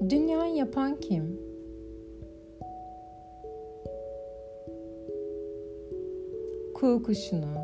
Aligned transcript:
Dünyayı 0.00 0.54
yapan 0.54 0.96
kim? 1.00 1.40
Kuğu 6.74 7.02
kuşunu 7.02 7.54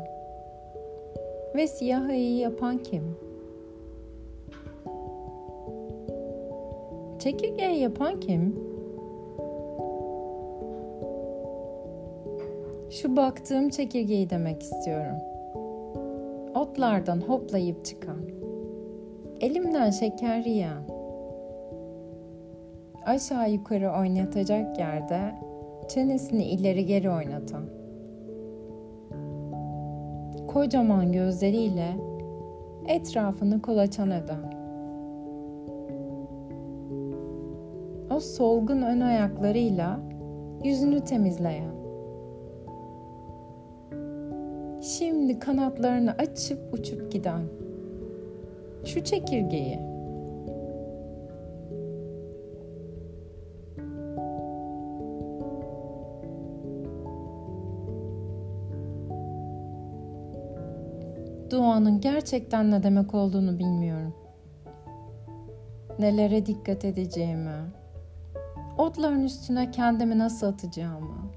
ve 1.55 1.67
siyah 1.67 2.09
ayıyı 2.09 2.37
yapan 2.37 2.77
kim? 2.77 3.03
Çekirgeyi 7.19 7.79
yapan 7.79 8.19
kim? 8.19 8.55
Şu 12.89 13.15
baktığım 13.15 13.69
çekirgeyi 13.69 14.29
demek 14.29 14.63
istiyorum. 14.63 15.17
Otlardan 16.55 17.21
hoplayıp 17.21 17.85
çıkan, 17.85 18.21
elimden 19.41 19.89
şeker 19.89 20.45
yiyen, 20.45 21.00
aşağı 23.05 23.51
yukarı 23.51 23.91
oynatacak 23.91 24.79
yerde 24.79 25.35
çenesini 25.89 26.43
ileri 26.43 26.85
geri 26.85 27.09
oynatan, 27.09 27.63
kocaman 30.47 31.11
gözleriyle 31.11 31.87
etrafını 32.87 33.61
kolaçan 33.61 34.11
eden, 34.11 34.61
o 38.15 38.19
solgun 38.19 38.81
ön 38.81 39.01
ayaklarıyla 39.01 39.99
yüzünü 40.63 41.01
temizleyen, 41.01 41.71
şimdi 44.81 45.39
kanatlarını 45.39 46.11
açıp 46.11 46.73
uçup 46.73 47.11
giden 47.11 47.41
şu 48.85 49.03
çekirgeyi 49.03 49.90
duanın 61.51 62.01
gerçekten 62.01 62.71
ne 62.71 62.83
demek 62.83 63.13
olduğunu 63.13 63.59
bilmiyorum. 63.59 64.13
Nelere 65.99 66.45
dikkat 66.45 66.85
edeceğimi, 66.85 67.71
otların 68.77 69.23
üstüne 69.23 69.71
kendimi 69.71 70.19
nasıl 70.19 70.47
atacağımı, 70.47 71.31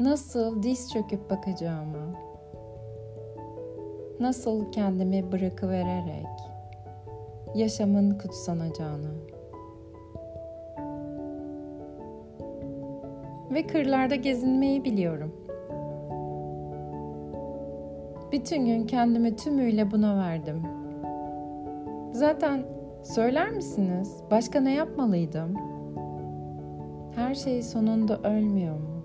nasıl 0.00 0.62
diz 0.62 0.92
çöküp 0.92 1.30
bakacağımı, 1.30 2.14
nasıl 4.20 4.72
kendimi 4.72 5.32
bırakıvererek 5.32 6.26
yaşamın 7.54 8.18
kutsanacağını 8.18 9.14
ve 13.50 13.66
kırlarda 13.66 14.14
gezinmeyi 14.14 14.84
biliyorum. 14.84 15.32
Bütün 18.32 18.66
gün 18.66 18.86
kendimi 18.86 19.36
tümüyle 19.36 19.90
buna 19.90 20.18
verdim. 20.18 20.62
Zaten 22.12 22.66
söyler 23.02 23.50
misiniz 23.50 24.16
başka 24.30 24.60
ne 24.60 24.74
yapmalıydım? 24.74 25.54
Her 27.14 27.34
şey 27.34 27.62
sonunda 27.62 28.18
ölmüyor 28.18 28.76
mu? 28.76 29.02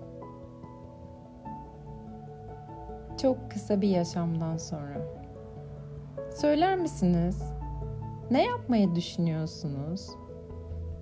Çok 3.22 3.50
kısa 3.50 3.80
bir 3.80 3.88
yaşamdan 3.88 4.56
sonra. 4.56 5.00
Söyler 6.30 6.78
misiniz? 6.78 7.42
Ne 8.30 8.44
yapmayı 8.44 8.94
düşünüyorsunuz? 8.94 10.10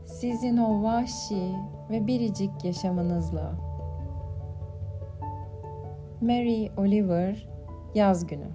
Sizin 0.05 0.57
o 0.57 0.83
vahşi 0.83 1.53
ve 1.91 2.07
biricik 2.07 2.65
yaşamınızla. 2.65 3.53
Mary 6.21 6.69
Oliver 6.77 7.56
Yaz 7.97 8.27
Günü 8.27 8.47